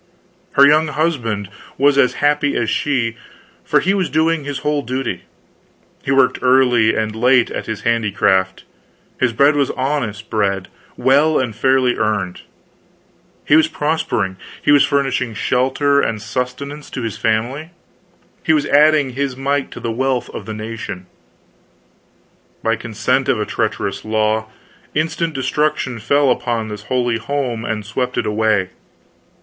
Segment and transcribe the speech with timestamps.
[0.53, 1.47] Her young husband
[1.77, 3.17] was as happy as she;
[3.63, 5.25] for he was doing his whole duty,
[6.01, 8.63] he worked early and late at his handicraft,
[9.19, 12.41] his bread was honest bread well and fairly earned,
[13.45, 17.69] he was prospering, he was furnishing shelter and sustenance to his family,
[18.43, 21.05] he was adding his mite to the wealth of the nation.
[22.63, 24.47] By consent of a treacherous law,
[24.95, 28.69] instant destruction fell upon this holy home and swept it away!